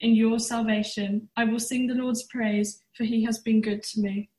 [0.00, 1.28] in your salvation.
[1.36, 4.30] I will sing the Lord's praise, for he has been good to me.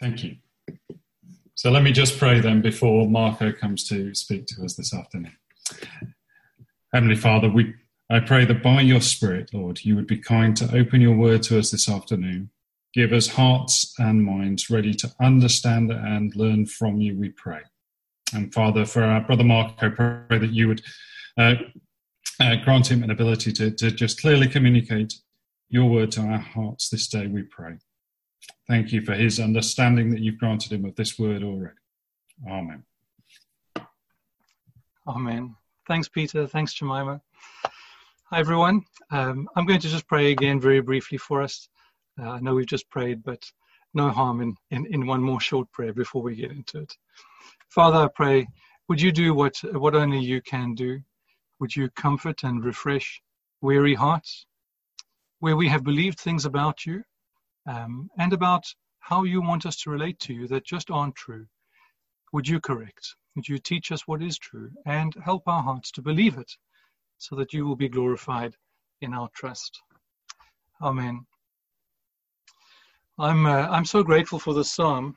[0.00, 0.36] Thank you.
[1.54, 5.36] So let me just pray then before Marco comes to speak to us this afternoon.
[6.92, 7.74] Heavenly Father, we,
[8.10, 11.42] I pray that by your Spirit, Lord, you would be kind to open your word
[11.44, 12.50] to us this afternoon.
[12.92, 17.60] Give us hearts and minds ready to understand and learn from you, we pray.
[18.34, 20.82] And Father, for our brother Marco, pray that you would
[21.38, 21.54] uh,
[22.40, 25.14] uh, grant him an ability to, to just clearly communicate
[25.68, 27.74] your word to our hearts this day, we pray.
[28.68, 31.74] Thank you for his understanding that you've granted him of this word already.
[32.48, 32.84] Amen.
[35.06, 35.54] Amen.
[35.86, 36.46] Thanks, Peter.
[36.46, 37.20] Thanks, Jemima.
[38.30, 38.84] Hi, everyone.
[39.10, 41.68] Um, I'm going to just pray again very briefly for us.
[42.20, 43.44] Uh, I know we've just prayed, but
[43.94, 46.92] no harm in, in, in one more short prayer before we get into it.
[47.68, 48.48] Father, I pray,
[48.88, 51.00] would you do what, what only you can do?
[51.58, 53.20] Would you comfort and refresh
[53.60, 54.46] weary hearts
[55.40, 57.02] where we have believed things about you
[57.66, 58.64] um, and about
[59.00, 61.46] how you want us to relate to you that just aren't true?
[62.32, 63.14] Would you correct?
[63.36, 66.52] Would you teach us what is true and help our hearts to believe it
[67.18, 68.54] so that you will be glorified
[69.00, 69.80] in our trust?
[70.82, 71.26] Amen.
[73.18, 75.16] I'm, uh, I'm so grateful for this psalm,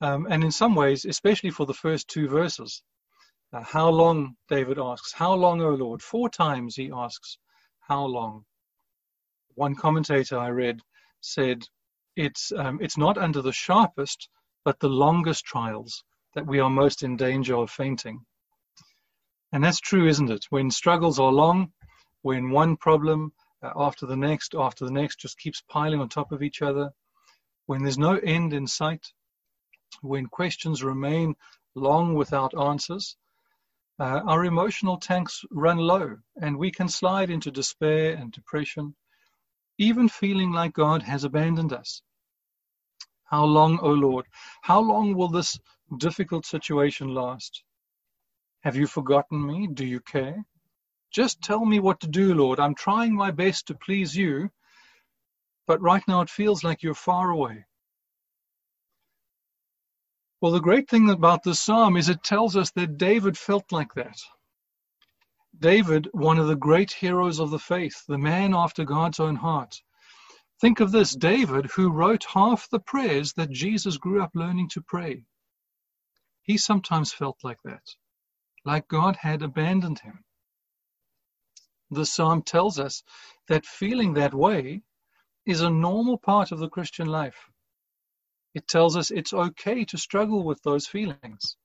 [0.00, 2.82] um, and in some ways, especially for the first two verses.
[3.52, 6.02] Uh, how long, David asks, How long, O Lord?
[6.02, 7.36] Four times he asks,
[7.80, 8.44] How long?
[9.54, 10.80] One commentator I read
[11.20, 11.64] said,
[12.14, 14.28] It's, um, it's not under the sharpest,
[14.64, 18.24] but the longest trials that we are most in danger of fainting.
[19.52, 20.46] And that's true, isn't it?
[20.50, 21.72] When struggles are long,
[22.22, 23.32] when one problem
[23.64, 26.92] uh, after the next, after the next just keeps piling on top of each other,
[27.66, 29.12] when there's no end in sight,
[30.02, 31.34] when questions remain
[31.74, 33.16] long without answers,
[34.00, 38.94] uh, our emotional tanks run low and we can slide into despair and depression,
[39.76, 42.00] even feeling like God has abandoned us.
[43.24, 44.26] How long, O oh Lord?
[44.62, 45.58] How long will this
[45.98, 47.62] difficult situation last?
[48.62, 49.66] Have you forgotten me?
[49.66, 50.44] Do you care?
[51.12, 52.58] Just tell me what to do, Lord.
[52.58, 54.50] I'm trying my best to please you,
[55.66, 57.66] but right now it feels like you're far away.
[60.40, 63.92] Well, the great thing about this psalm is it tells us that David felt like
[63.94, 64.18] that.
[65.58, 69.82] David, one of the great heroes of the faith, the man after God's own heart.
[70.58, 74.80] Think of this David, who wrote half the prayers that Jesus grew up learning to
[74.80, 75.24] pray.
[76.42, 77.82] He sometimes felt like that,
[78.64, 80.24] like God had abandoned him.
[81.90, 83.02] The psalm tells us
[83.48, 84.82] that feeling that way
[85.44, 87.50] is a normal part of the Christian life.
[88.54, 91.56] It tells us it's okay to struggle with those feelings.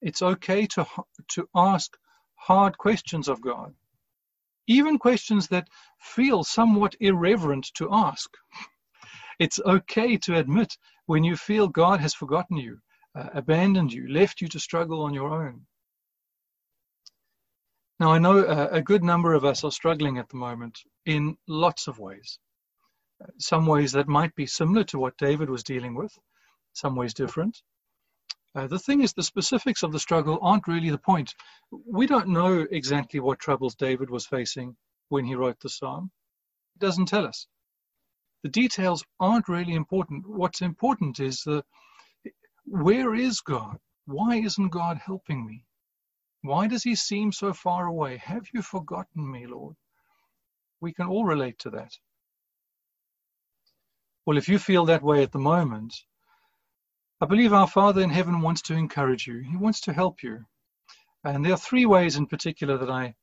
[0.00, 0.86] It's okay to,
[1.30, 1.96] to ask
[2.36, 3.74] hard questions of God,
[4.66, 5.68] even questions that
[6.00, 8.30] feel somewhat irreverent to ask.
[9.38, 12.78] It's okay to admit when you feel God has forgotten you,
[13.14, 15.66] uh, abandoned you, left you to struggle on your own.
[18.00, 21.36] Now, I know a, a good number of us are struggling at the moment in
[21.46, 22.38] lots of ways
[23.38, 26.18] some ways that might be similar to what David was dealing with,
[26.72, 27.62] some ways different.
[28.54, 31.34] Uh, the thing is, the specifics of the struggle aren't really the point.
[31.70, 34.76] We don't know exactly what troubles David was facing
[35.08, 36.10] when he wrote the psalm.
[36.76, 37.48] It doesn't tell us.
[38.44, 40.26] The details aren't really important.
[40.26, 41.64] What's important is the
[42.66, 43.78] where is God?
[44.06, 45.64] Why isn't God helping me?
[46.42, 48.18] Why does he seem so far away?
[48.18, 49.76] Have you forgotten me, Lord?
[50.80, 51.98] We can all relate to that.
[54.26, 55.94] Well, if you feel that way at the moment,
[57.20, 59.40] I believe our Father in heaven wants to encourage you.
[59.40, 60.44] He wants to help you.
[61.24, 63.14] And there are three ways in particular that I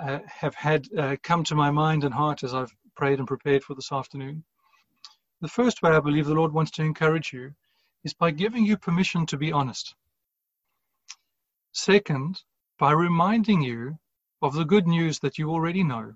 [0.00, 3.64] uh, have had uh, come to my mind and heart as I've prayed and prepared
[3.64, 4.44] for this afternoon.
[5.40, 7.54] The first way I believe the Lord wants to encourage you
[8.04, 9.94] is by giving you permission to be honest.
[11.72, 12.42] Second,
[12.78, 13.98] by reminding you
[14.40, 16.14] of the good news that you already know.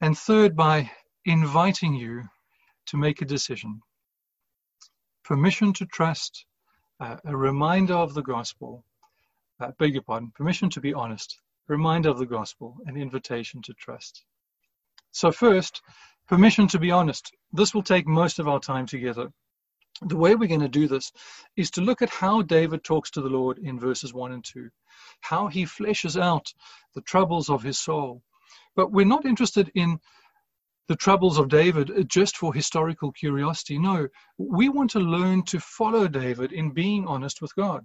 [0.00, 0.90] And third, by
[1.26, 2.22] inviting you
[2.86, 3.80] to make a decision.
[5.24, 6.46] Permission to trust,
[7.00, 8.84] uh, a reminder of the gospel,
[9.60, 11.38] uh, beg your pardon, permission to be honest,
[11.68, 14.24] a reminder of the gospel, an invitation to trust.
[15.10, 15.82] So, first,
[16.28, 17.32] permission to be honest.
[17.52, 19.32] This will take most of our time together.
[20.02, 21.10] The way we're going to do this
[21.56, 24.68] is to look at how David talks to the Lord in verses 1 and 2,
[25.22, 26.52] how he fleshes out
[26.94, 28.22] the troubles of his soul.
[28.76, 29.98] But we're not interested in
[30.88, 33.78] the troubles of David uh, just for historical curiosity.
[33.78, 37.84] No, we want to learn to follow David in being honest with God.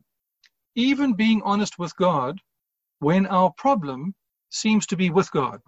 [0.76, 2.40] Even being honest with God
[3.00, 4.14] when our problem
[4.50, 5.62] seems to be with God.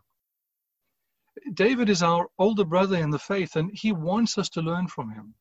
[1.54, 5.10] David is our older brother in the faith, and he wants us to learn from
[5.10, 5.34] him.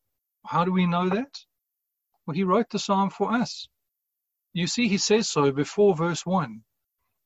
[0.46, 1.38] How do we know that?
[2.26, 3.68] Well, he wrote the psalm for us.
[4.52, 6.62] You see, he says so before verse 1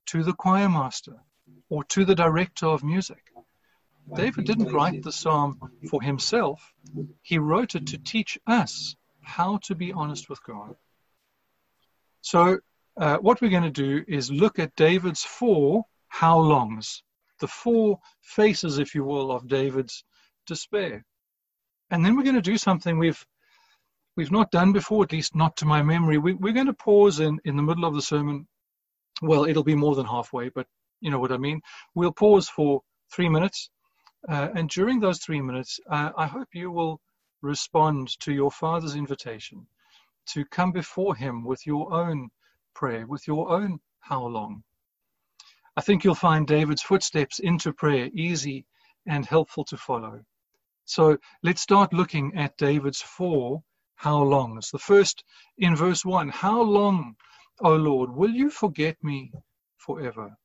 [0.07, 1.17] to the choir master
[1.69, 3.23] or to the director of music.
[4.15, 5.59] David didn't write the psalm
[5.91, 6.73] for himself,
[7.23, 10.77] he wrote it to teach us how to be honest with God.
[12.21, 12.59] So,
[12.97, 17.03] uh, what we're going to do is look at David's four how longs,
[17.41, 20.05] the four faces, if you will, of David's
[20.47, 21.05] despair.
[21.91, 23.25] And then we're going to do something we've
[24.17, 26.17] we've not done before, at least not to my memory.
[26.17, 28.49] We, are going to pause in, in the middle of the sermon.
[29.21, 30.67] Well, it'll be more than halfway, but
[31.01, 31.61] you know what I mean.
[31.95, 32.81] We'll pause for
[33.13, 33.71] three minutes.
[34.29, 37.01] Uh, and during those three minutes, uh, I hope you will
[37.43, 39.67] respond to your Father's invitation
[40.27, 42.31] to come before Him with your own
[42.75, 44.65] prayer, with your own how long.
[45.77, 48.67] I think you'll find David's footsteps into prayer easy
[49.07, 50.25] and helpful to follow.
[50.85, 53.63] So let's start looking at David's four
[53.97, 54.71] how longs.
[54.71, 55.25] The first
[55.59, 57.17] in verse 1 How long,
[57.61, 59.33] O Lord, will you forget me
[59.79, 60.37] forever?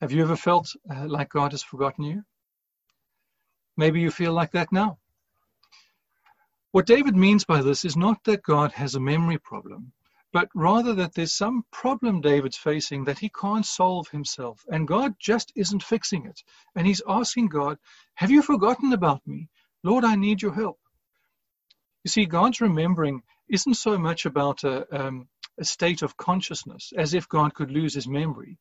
[0.00, 2.22] Have you ever felt uh, like God has forgotten you?
[3.76, 4.98] Maybe you feel like that now.
[6.72, 9.92] What David means by this is not that God has a memory problem
[10.32, 15.14] but rather that there's some problem David's facing that he can't solve himself, and God
[15.18, 16.42] just isn't fixing it.
[16.76, 17.78] And he's asking God,
[18.14, 19.48] Have you forgotten about me?
[19.82, 20.78] Lord, I need your help.
[22.04, 27.12] You see, God's remembering isn't so much about a, um, a state of consciousness, as
[27.12, 28.58] if God could lose his memory,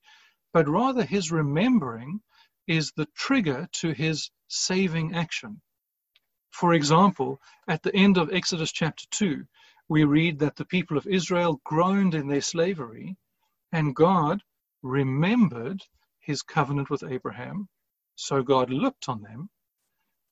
[0.53, 2.21] but rather his remembering
[2.67, 5.61] is the trigger to his saving action.
[6.51, 9.45] For example, at the end of Exodus chapter 2,
[9.89, 13.17] we read that the people of Israel groaned in their slavery,
[13.71, 14.41] and God
[14.83, 15.81] remembered
[16.19, 17.69] his covenant with Abraham.
[18.15, 19.49] So God looked on them,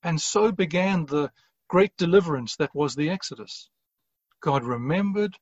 [0.04, 1.32] and so began the
[1.70, 3.70] great deliverance that was the Exodus.
[4.42, 5.38] God remembered,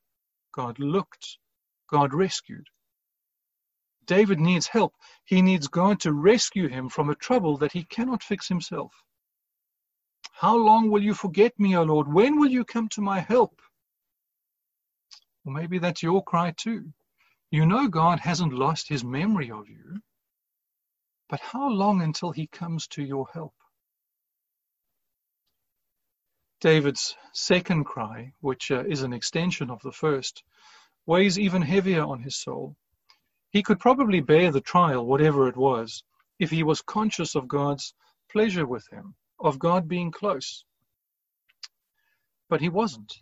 [0.53, 1.37] God looked,
[1.89, 2.67] God rescued.
[4.05, 4.95] David needs help.
[5.23, 8.93] He needs God to rescue him from a trouble that he cannot fix himself.
[10.31, 12.11] How long will you forget me, O Lord?
[12.11, 13.61] When will you come to my help?
[15.45, 16.93] Or maybe that's your cry too.
[17.51, 20.01] You know God hasn't lost his memory of you,
[21.29, 23.53] but how long until he comes to your help?
[26.59, 30.43] David's second cry, which uh, is an extension of the first,
[31.05, 32.75] weighs even heavier on his soul.
[33.55, 36.03] He could probably bear the trial, whatever it was,
[36.39, 37.93] if he was conscious of God's
[38.29, 40.65] pleasure with him, of God being close.
[42.49, 43.13] But he wasn't.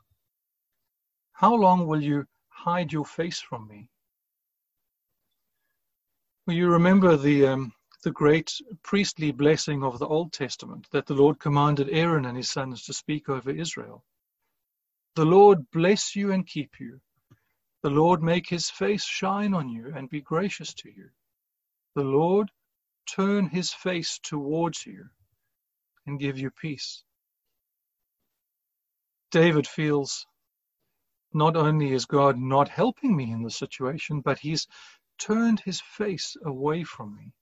[1.34, 3.90] How long will you hide your face from me?
[6.48, 11.14] Well, you remember the, um, the great priestly blessing of the Old Testament that the
[11.14, 14.04] Lord commanded Aaron and his sons to speak over Israel.
[15.14, 17.02] The Lord bless you and keep you.
[17.84, 21.10] The Lord make his face shine on you and be gracious to you.
[21.96, 22.50] The Lord
[23.06, 25.10] turn his face towards you
[26.06, 27.04] and give you peace.
[29.32, 30.26] David feels
[31.34, 34.68] not only is God not helping me in the situation, but He's
[35.18, 37.34] turned His face away from me.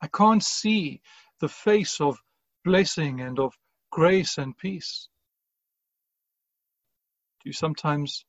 [0.00, 1.00] I can't see
[1.40, 2.22] the face of
[2.64, 3.54] blessing and of
[3.90, 5.08] grace and peace.
[7.42, 8.24] Do you sometimes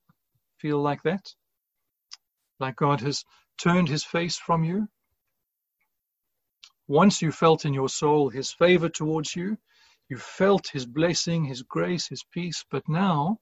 [0.66, 1.24] feel like that?
[2.60, 3.24] Like God has
[3.62, 4.88] turned his face from you?
[6.88, 9.58] Once you felt in your soul his favor towards you,
[10.10, 13.38] you felt his blessing, his grace, his peace, but now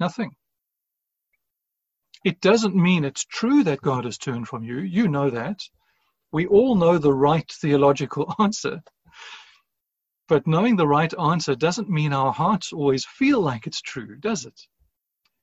[0.00, 0.34] Nothing.
[2.24, 4.78] It doesn't mean it's true that God has turned from you.
[4.78, 5.60] You know that.
[6.32, 8.82] We all know the right theological answer.
[10.26, 14.46] But knowing the right answer doesn't mean our hearts always feel like it's true, does
[14.46, 14.58] it?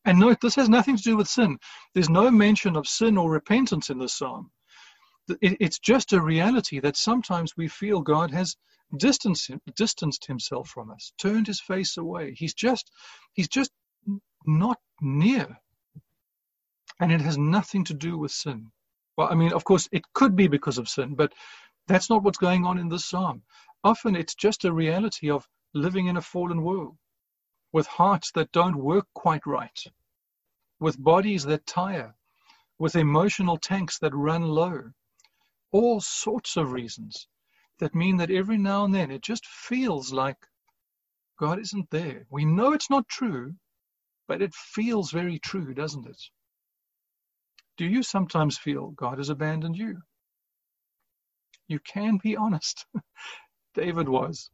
[0.06, 1.60] And note, this has nothing to do with sin.
[1.94, 4.52] There's no mention of sin or repentance in this psalm.
[5.62, 8.58] It's just a reality that sometimes we feel God has
[8.98, 12.34] distanced, distanced himself from us, turned his face away.
[12.38, 12.92] He's just,
[13.34, 13.72] he's just
[14.46, 15.58] not near.
[17.00, 18.68] And it has nothing to do with sin
[19.18, 21.34] Well, I mean, of course, it could be because of sin, but
[21.88, 23.44] that's not what's going on in this psalm.
[23.84, 26.98] Often it's just a reality of living in a fallen world
[27.72, 29.84] with hearts that don't work quite right,
[30.80, 32.16] with bodies that tire,
[32.80, 34.92] with emotional tanks that run low.
[35.72, 37.28] All sorts of reasons
[37.80, 40.38] that mean that every now and then it just feels like
[41.40, 42.26] God isn't there.
[42.30, 43.56] We know it's not true,
[44.28, 46.22] but it feels very true, doesn't it?
[47.78, 49.98] Do you sometimes feel God has abandoned you?
[51.68, 52.86] You can be honest.
[53.74, 54.50] David was.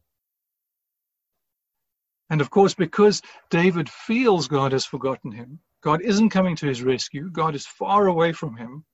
[2.30, 6.82] And of course, because David feels God has forgotten him, God isn't coming to his
[6.82, 8.84] rescue, God is far away from him,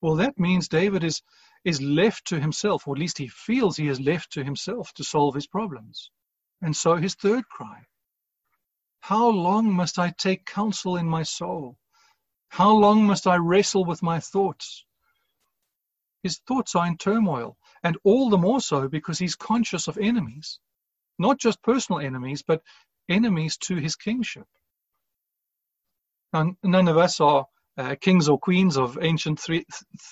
[0.00, 1.22] well, that means David is,
[1.64, 5.04] is left to himself, or at least he feels he is left to himself to
[5.04, 6.10] solve his problems.
[6.62, 7.84] And so his third cry
[9.00, 11.76] How long must I take counsel in my soul?
[12.48, 14.84] How long must I wrestle with my thoughts?
[16.22, 20.60] His thoughts are in turmoil, and all the more so because he's conscious of enemies,
[21.20, 22.62] not just personal enemies, but
[23.08, 24.46] enemies to his kingship.
[26.32, 27.46] Now, none of us are
[27.76, 29.40] uh, kings or queens of ancient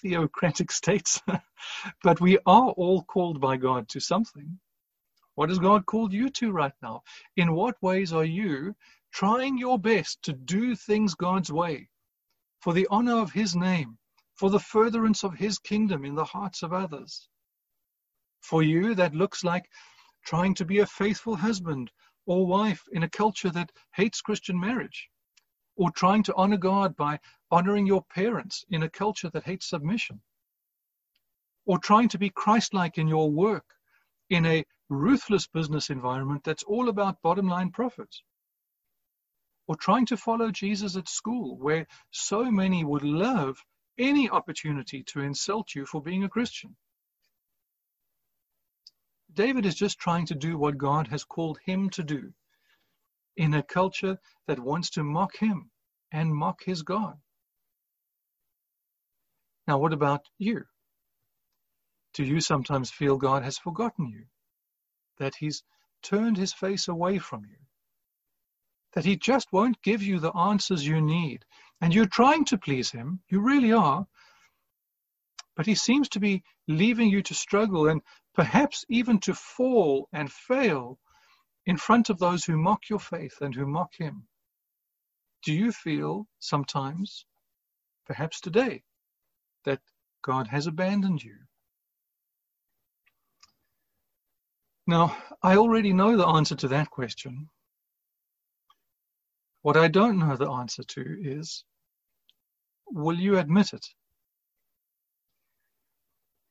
[0.02, 1.22] theocratic states,
[2.02, 4.58] but we are all called by God to something.
[5.34, 7.02] What has God called you to right now?
[7.36, 8.74] In what ways are you
[9.12, 11.88] trying your best to do things God's way
[12.60, 13.96] for the honor of His name,
[14.34, 17.28] for the furtherance of His kingdom in the hearts of others?
[18.42, 19.70] For you, that looks like
[20.24, 21.90] trying to be a faithful husband
[22.26, 25.08] or wife in a culture that hates Christian marriage,
[25.76, 27.20] or trying to honor God by
[27.50, 30.20] honoring your parents in a culture that hates submission,
[31.64, 33.64] or trying to be Christ like in your work
[34.28, 38.22] in a ruthless business environment that's all about bottom line profits,
[39.66, 43.62] or trying to follow Jesus at school where so many would love
[43.98, 46.76] any opportunity to insult you for being a Christian.
[49.32, 52.32] David is just trying to do what God has called him to do
[53.36, 55.70] in a culture that wants to mock him
[56.10, 57.16] and mock his God.
[59.66, 60.64] Now, what about you?
[62.14, 64.24] Do you sometimes feel God has forgotten you?
[65.18, 65.62] That he's
[66.02, 67.58] turned his face away from you?
[68.94, 71.44] That he just won't give you the answers you need?
[71.80, 74.06] And you're trying to please him, you really are,
[75.54, 78.00] but he seems to be leaving you to struggle and
[78.38, 80.96] perhaps even to fall and fail
[81.66, 84.28] in front of those who mock your faith and who mock him.
[85.42, 87.26] Do you feel sometimes,
[88.06, 88.84] perhaps today,
[89.64, 89.80] that
[90.22, 91.34] God has abandoned you?
[94.86, 97.50] Now, I already know the answer to that question.
[99.62, 101.64] What I don't know the answer to is
[102.86, 103.84] will you admit it?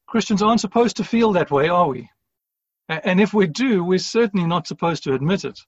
[0.07, 2.09] Christians aren't supposed to feel that way, are we?
[2.89, 5.59] And if we do, we're certainly not supposed to admit it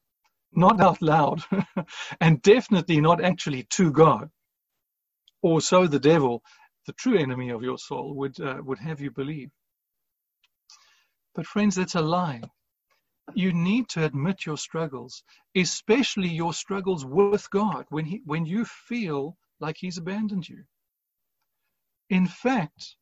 [0.52, 1.42] not out loud,
[2.22, 4.30] and definitely not actually to God.
[5.42, 6.44] Or so the devil,
[6.86, 9.52] the true enemy of your soul, would, uh, would have you believe.
[11.36, 12.42] But, friends, that's a lie.
[13.36, 15.24] You need to admit your struggles,
[15.56, 20.64] especially your struggles with God, when, he, when you feel like He's abandoned you.
[22.10, 22.96] In fact,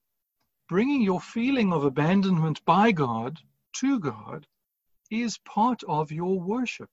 [0.68, 3.40] bringing your feeling of abandonment by God
[3.74, 4.46] to God
[5.10, 6.90] is part of your worship.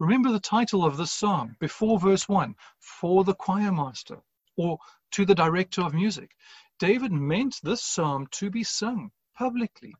[0.00, 4.20] Remember the title of this psalm before verse 1 for the choir master
[4.56, 4.78] or
[5.12, 6.30] to the director of music.
[6.78, 9.94] David meant this psalm to be sung publicly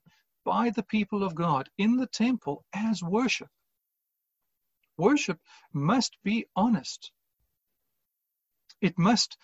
[0.45, 3.51] by the people of God in the temple as worship.
[4.97, 5.41] Worship
[5.73, 7.13] must be honest.
[8.81, 9.37] It must,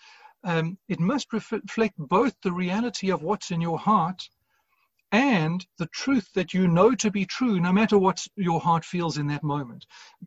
[0.45, 4.29] um, it must reflect both the reality of what's in your heart
[5.11, 9.17] and the truth that you know to be true, no matter what your heart feels
[9.17, 9.85] in that moment.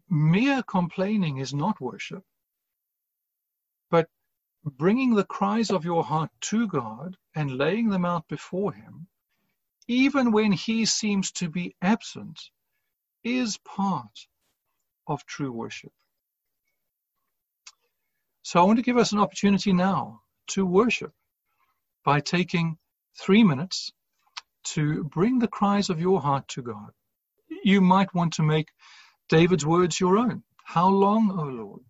[0.08, 2.24] Mere complaining is not worship,
[3.90, 4.08] but
[4.64, 9.06] bringing the cries of your heart to God and laying them out before Him,
[9.86, 12.40] even when He seems to be absent,
[13.22, 14.26] is part
[15.06, 15.92] of true worship.
[18.48, 21.12] So I want to give us an opportunity now to worship
[22.02, 22.78] by taking
[23.20, 23.92] three minutes
[24.72, 26.92] to bring the cries of your heart to God.
[27.62, 28.70] You might want to make
[29.28, 30.44] David's words your own.
[30.64, 31.82] How long, O Lord?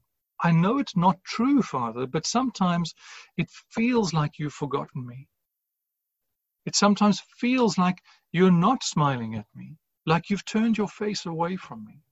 [0.42, 2.92] I know it's not true, Father, but sometimes
[3.36, 5.28] it feels like you've forgotten me.
[6.66, 11.54] It sometimes feels like you're not smiling at me, like you've turned your face away
[11.54, 12.02] from me.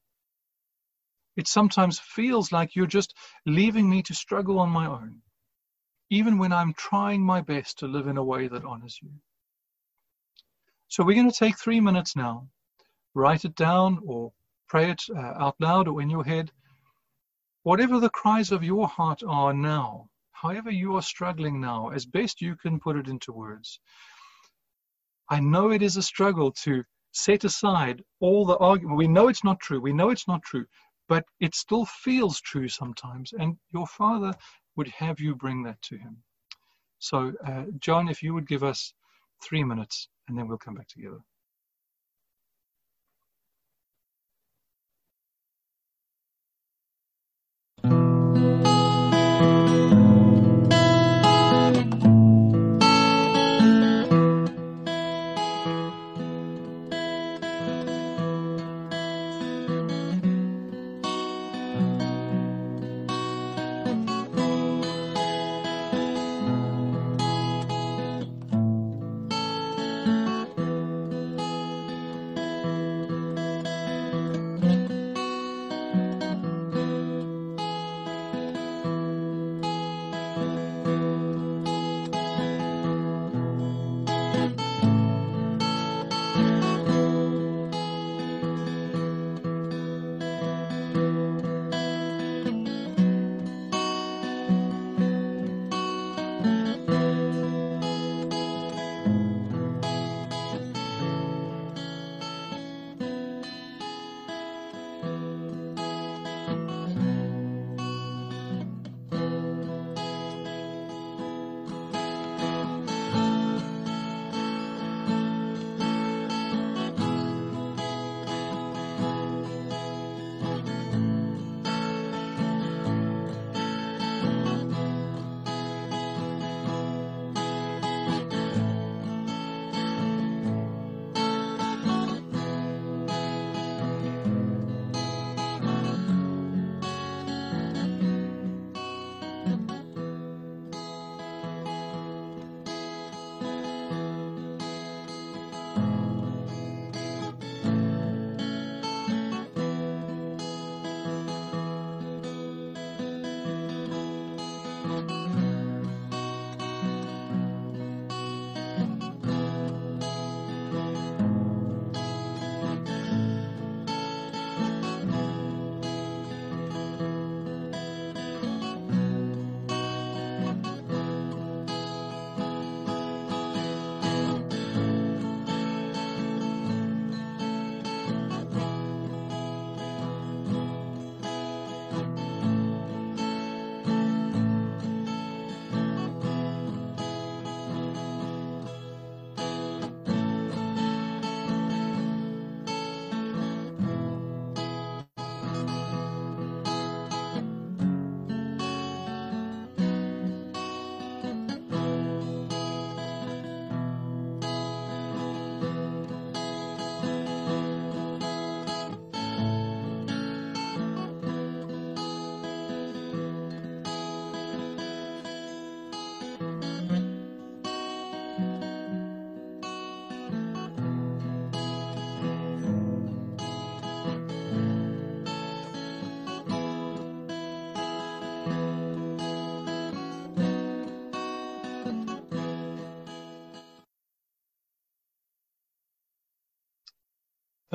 [1.37, 3.14] It sometimes feels like you're just
[3.47, 5.21] leaving me to struggle on my own.
[6.11, 9.11] even when I'm trying my best to live in a way that honors you.
[10.88, 12.49] So we're going to take three minutes now.
[13.14, 14.33] Write it down or
[14.69, 16.52] pray it uh, out loud or in your head.
[17.64, 22.40] Whatever the cries of your heart are now, however you are struggling now, as best
[22.43, 23.81] you can put it into words.
[25.31, 28.99] I know it is a struggle to set aside all the argument.
[28.99, 29.81] We know it's not true.
[29.81, 30.66] We know it's not true,
[31.08, 33.32] but it still feels true sometimes.
[33.38, 34.34] And your Father
[34.76, 36.22] would have you bring that to Him.
[36.98, 38.92] So, uh, John, if you would give us
[39.42, 41.20] three minutes, and then we'll come back together.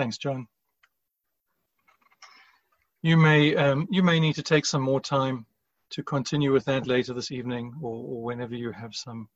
[0.02, 0.48] Thanks, John.
[3.04, 5.46] You may um, you may need to take some more time
[5.92, 9.30] to continue with that later this evening, or, or whenever you have some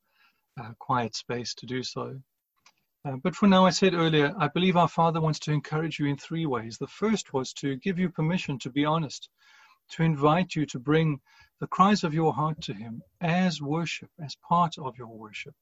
[0.59, 2.19] uh, quiet space to do so.
[3.07, 6.07] Uh, but for now, I said earlier, I believe our Father wants to encourage you
[6.07, 6.79] in three ways.
[6.79, 9.29] The first was to give you permission to be honest,
[9.91, 11.21] to invite you to bring
[11.59, 15.53] the cries of your heart to Him as worship, as part of your worship.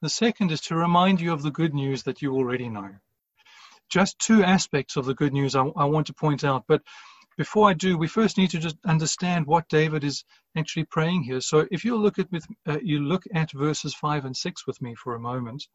[0.00, 2.94] The second is to remind you of the good news that you already know
[3.92, 6.64] just two aspects of the good news I, I, want to point out.
[6.66, 6.80] But
[7.36, 10.24] before I do, we first need to just understand what David is
[10.56, 11.42] actually praying here.
[11.42, 14.80] So if you look at with uh, you look at verses five and six with
[14.80, 15.66] me for a moment.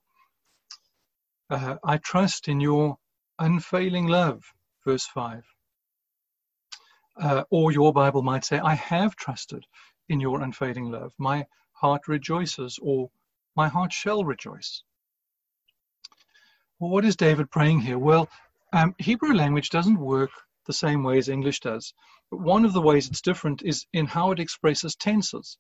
[1.50, 2.98] Uh, I trust in your
[3.40, 4.44] unfailing love,
[4.84, 5.44] verse five.
[7.16, 9.66] Uh, or your Bible might say, I have trusted
[10.10, 11.14] in your unfailing love.
[11.18, 13.10] My heart rejoices, or
[13.56, 14.84] my heart shall rejoice.
[16.80, 17.98] Well, what is David praying here?
[17.98, 18.30] Well,
[18.72, 20.30] um, Hebrew language doesn't work
[20.68, 21.94] the same way as English does.
[22.30, 25.58] But one of the ways it's different is in how it expresses tenses.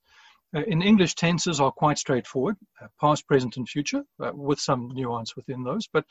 [0.55, 4.89] Uh, in English, tenses are quite straightforward uh, past, present, and future, uh, with some
[4.93, 6.05] nuance within those, but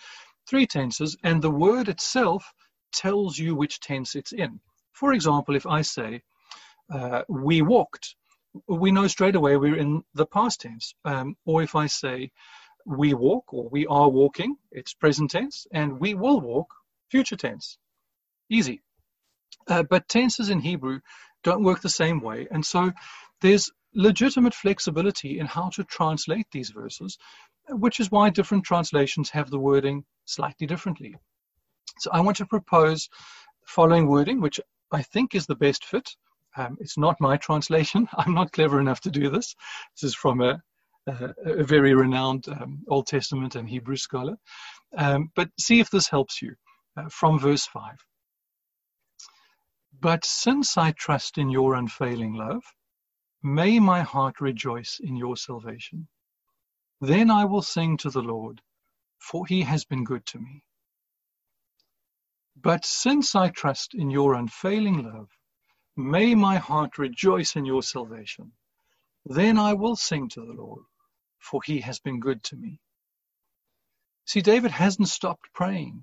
[0.48, 2.52] three tenses, and the word itself
[2.92, 4.60] tells you which tense it's in.
[4.92, 6.22] For example, if I say,
[6.92, 8.16] uh, we walked,
[8.68, 10.94] we know straight away we're in the past tense.
[11.04, 12.30] Um, or if I say,
[12.86, 16.68] we walk or we are walking, it's present tense, and we will walk,
[17.10, 17.78] future tense.
[18.48, 18.80] Easy.
[19.68, 21.00] Uh, but tenses in Hebrew
[21.42, 22.46] don't work the same way.
[22.50, 22.92] And so
[23.40, 27.18] there's legitimate flexibility in how to translate these verses,
[27.68, 31.16] which is why different translations have the wording slightly differently.
[31.98, 33.08] So I want to propose
[33.62, 34.60] the following wording, which
[34.92, 36.08] I think is the best fit.
[36.56, 38.08] Um, it's not my translation.
[38.16, 39.56] I'm not clever enough to do this.
[39.96, 40.62] This is from a,
[41.06, 44.36] a, a very renowned um, Old Testament and Hebrew scholar.
[44.96, 46.54] Um, but see if this helps you
[46.96, 47.92] uh, from verse 5.
[50.00, 52.62] But since I trust in your unfailing love,
[53.42, 56.08] May my heart rejoice in your salvation.
[57.00, 58.62] Then I will sing to the Lord,
[59.18, 60.64] for he has been good to me.
[62.56, 65.30] But since I trust in your unfailing love,
[65.96, 68.52] may my heart rejoice in your salvation.
[69.24, 70.84] Then I will sing to the Lord,
[71.46, 72.80] for he has been good to me.
[74.26, 76.02] See, David hasn't stopped praying.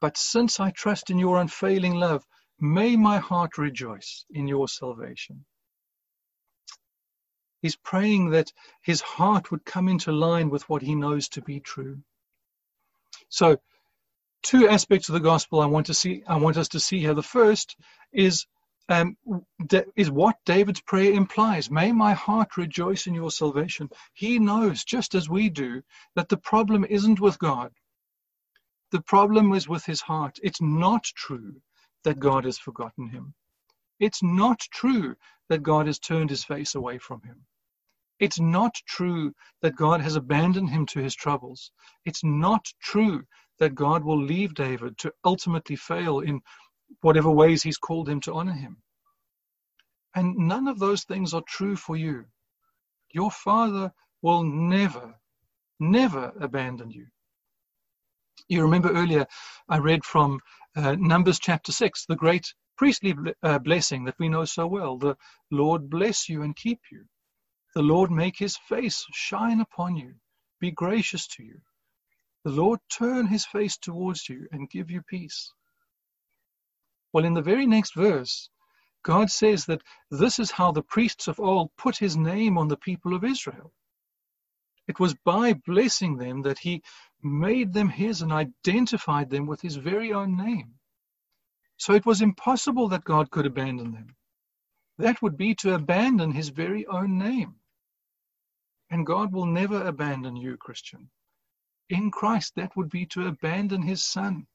[0.00, 2.26] But since I trust in your unfailing love,
[2.58, 5.44] may my heart rejoice in your salvation.
[7.60, 8.52] He's praying that
[8.82, 12.02] his heart would come into line with what he knows to be true.
[13.28, 13.58] So,
[14.42, 16.24] two aspects of the gospel I want to see.
[16.26, 17.14] I want us to see here.
[17.14, 17.76] The first
[18.12, 18.46] is
[18.88, 19.16] um,
[19.96, 21.70] is what David's prayer implies.
[21.70, 23.88] May my heart rejoice in your salvation.
[24.12, 25.82] He knows, just as we do,
[26.16, 27.72] that the problem isn't with God.
[28.90, 30.38] The problem is with his heart.
[30.42, 31.62] It's not true
[32.04, 33.34] that God has forgotten him.
[34.00, 35.14] It's not true
[35.48, 37.46] that God has turned his face away from him.
[38.18, 41.72] It's not true that God has abandoned him to his troubles.
[42.04, 43.24] It's not true
[43.58, 46.40] that God will leave David to ultimately fail in
[47.00, 48.76] whatever ways he's called him to honor him.
[50.14, 52.26] And none of those things are true for you.
[53.12, 55.14] Your father will never,
[55.80, 57.06] never abandon you.
[58.48, 59.26] You remember earlier
[59.68, 60.40] I read from
[60.76, 64.98] uh, Numbers chapter 6, the great priestly uh, blessing that we know so well.
[64.98, 65.16] The
[65.50, 67.04] Lord bless you and keep you.
[67.74, 70.14] The Lord make his face shine upon you,
[70.60, 71.60] be gracious to you.
[72.44, 75.52] The Lord turn his face towards you and give you peace.
[77.12, 78.48] Well, in the very next verse,
[79.02, 82.76] God says that this is how the priests of old put his name on the
[82.76, 83.72] people of Israel.
[84.86, 86.82] It was by blessing them that he
[87.22, 90.74] made them his and identified them with his very own name.
[91.76, 94.16] So it was impossible that God could abandon them.
[94.98, 97.56] That would be to abandon his very own name.
[98.90, 101.10] And God will never abandon you, Christian.
[101.88, 104.46] In Christ, that would be to abandon his son.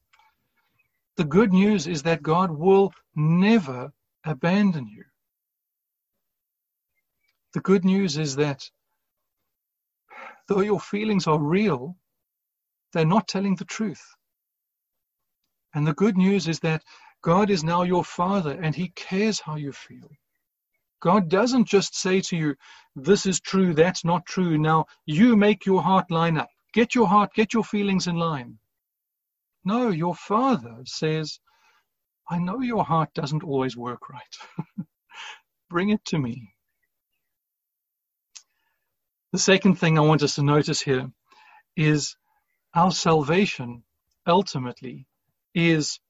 [1.18, 3.92] The good news is that God will never
[4.24, 5.04] abandon you.
[7.54, 8.62] The good news is that
[10.46, 11.96] though your feelings are real,
[12.92, 14.14] they're not telling the truth.
[15.74, 16.84] And the good news is that
[17.20, 20.08] God is now your Father and He cares how you feel.
[21.00, 22.54] God doesn't just say to you,
[22.94, 24.56] This is true, that's not true.
[24.56, 26.50] Now you make your heart line up.
[26.74, 28.60] Get your heart, get your feelings in line.
[29.64, 31.40] No, your Father says,
[32.30, 34.36] I know your heart doesn't always work right.
[35.70, 36.54] Bring it to me.
[39.32, 41.10] The second thing I want us to notice here
[41.76, 42.16] is
[42.74, 43.84] our salvation
[44.26, 45.06] ultimately
[45.54, 46.00] is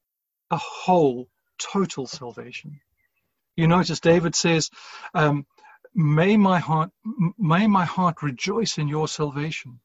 [0.51, 2.79] a whole, total salvation.
[3.55, 4.71] You notice David says,
[5.13, 5.45] um,
[5.95, 6.91] "May my heart,
[7.37, 9.79] may my heart rejoice in your salvation."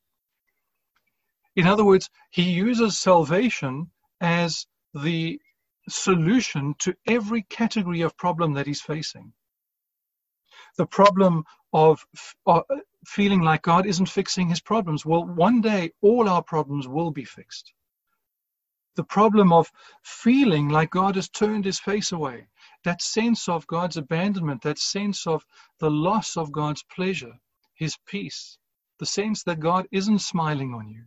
[1.56, 3.90] In other words, he uses salvation
[4.20, 5.40] as the
[5.88, 9.32] solution to every category of problem that he's facing.
[10.76, 12.04] The problem of
[12.46, 12.62] uh,
[13.06, 15.04] feeling like God isn't fixing his problems.
[15.04, 17.72] Well, one day all our problems will be fixed.
[18.96, 19.70] The problem of
[20.02, 22.48] feeling like God has turned his face away
[22.84, 25.44] that sense of God's abandonment, that sense of
[25.80, 27.32] the loss of God's pleasure,
[27.74, 28.58] his peace,
[28.98, 31.04] the sense that God isn't smiling on you.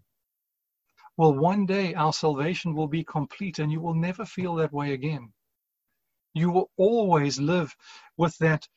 [1.17, 4.93] Well, one day our salvation will be complete and you will never feel that way
[4.93, 5.33] again.
[6.33, 7.75] You will always live
[8.17, 8.67] with that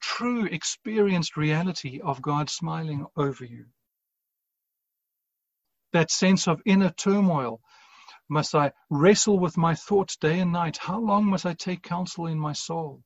[0.00, 3.66] true experienced reality of God smiling over you.
[5.92, 7.60] That sense of inner turmoil
[8.28, 10.76] must I wrestle with my thoughts day and night?
[10.78, 13.02] How long must I take counsel in my soul?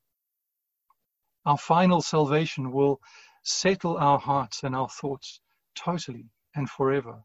[1.47, 3.01] our final salvation will
[3.45, 5.41] settle our hearts and our thoughts
[5.77, 6.27] totally
[6.57, 7.23] and forever.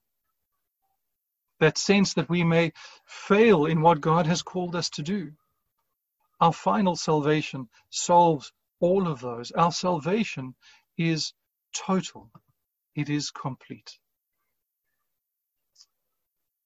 [1.62, 2.74] That sense that we may
[3.06, 5.32] fail in what God has called us to do.
[6.42, 9.52] Our final salvation solves all of those.
[9.52, 10.56] Our salvation
[10.98, 11.34] is
[11.74, 12.32] total,
[12.96, 14.00] it is complete.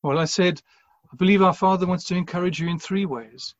[0.01, 0.61] Well, I said,
[1.11, 3.53] I believe our Father wants to encourage you in three ways.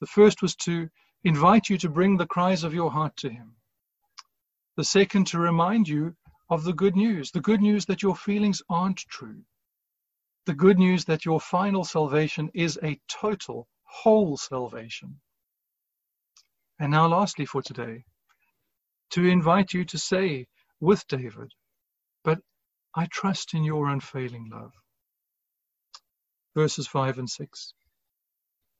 [0.00, 0.90] The first was to
[1.22, 3.54] invite you to bring the cries of your heart to Him.
[4.76, 6.16] The second, to remind you
[6.48, 9.44] of the good news the good news that your feelings aren't true.
[10.46, 15.20] The good news that your final salvation is a total, whole salvation.
[16.78, 18.04] And now, lastly, for today,
[19.10, 20.46] to invite you to say
[20.80, 21.52] with David,
[22.24, 22.40] But
[22.94, 24.72] I trust in your unfailing love.
[26.54, 27.74] Verses 5 and 6.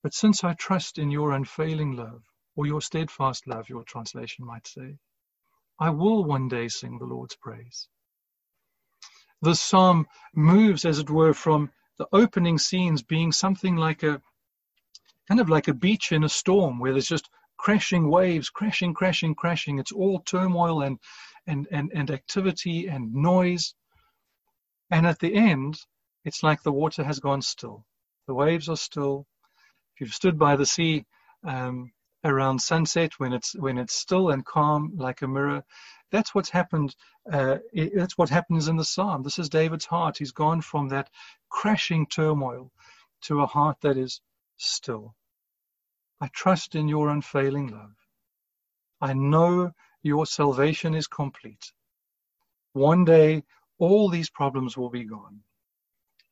[0.02, 2.22] But since I trust in your unfailing love,
[2.56, 4.96] or your steadfast love, your translation might say,
[5.78, 7.88] I will one day sing the Lord's praise.
[9.42, 14.20] The psalm moves, as it were, from the opening scenes being something like a
[15.28, 19.34] kind of like a beach in a storm where there's just crashing waves, crashing, crashing,
[19.34, 19.78] crashing.
[19.78, 20.98] It's all turmoil and,
[21.46, 23.74] and, and, and activity and noise.
[24.90, 25.78] And at the end,
[26.24, 27.84] it's like the water has gone still.
[28.26, 29.26] The waves are still.
[29.94, 31.04] If you've stood by the sea
[31.44, 31.92] um,
[32.24, 35.64] around sunset when it's when it's still and calm like a mirror,
[36.10, 36.94] that's what's happened.
[37.30, 37.58] Uh,
[37.94, 39.22] that's what happens in the psalm.
[39.22, 40.18] This is David's heart.
[40.18, 41.08] He's gone from that
[41.48, 42.70] crashing turmoil
[43.22, 44.20] to a heart that is
[44.56, 45.14] still.
[46.20, 47.94] I trust in your unfailing love.
[49.00, 51.72] I know your salvation is complete.
[52.72, 53.44] One day,
[53.78, 55.40] all these problems will be gone.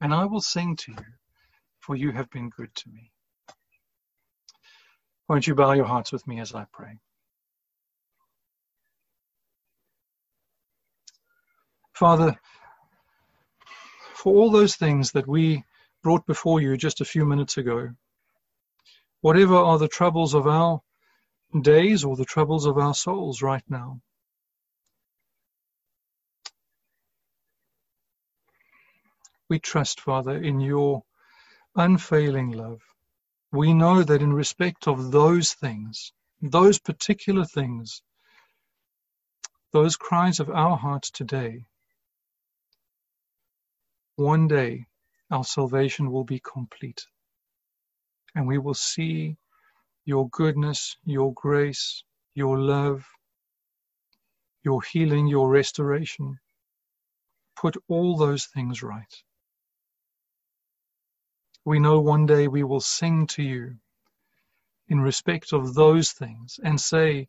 [0.01, 1.05] And I will sing to you,
[1.81, 3.11] for you have been good to me.
[5.29, 6.99] Won't you bow your hearts with me as I pray?
[11.93, 12.38] Father,
[14.14, 15.64] for all those things that we
[16.03, 17.91] brought before you just a few minutes ago,
[19.21, 20.81] whatever are the troubles of our
[21.61, 24.01] days or the troubles of our souls right now.
[29.51, 31.03] We trust, Father, in your
[31.75, 32.81] unfailing love.
[33.53, 38.03] We know that in respect of those things, those particular things,
[39.73, 41.65] those cries of our hearts today,
[44.17, 44.87] one day
[45.31, 47.07] our salvation will be complete
[48.35, 49.37] and we will see
[50.05, 53.07] your goodness, your grace, your love,
[54.63, 56.39] your healing, your restoration.
[57.57, 59.23] Put all those things right.
[61.69, 63.77] We know one day we will sing to you
[64.89, 67.29] in respect of those things and say,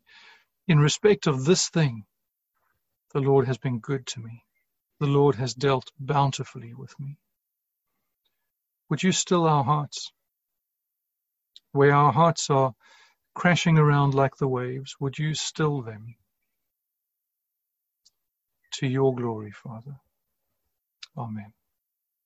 [0.68, 2.04] in respect of this thing,
[3.14, 4.44] the Lord has been good to me.
[5.00, 7.18] The Lord has dealt bountifully with me.
[8.90, 10.12] Would you still our hearts?
[11.72, 12.74] where our hearts are
[13.34, 16.16] crashing around like the waves, would you still them
[18.74, 19.96] to your glory, Father?
[21.16, 21.52] Amen.